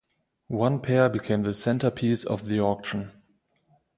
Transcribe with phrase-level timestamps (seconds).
[0.47, 3.11] One pair became the centerpiece of the auction.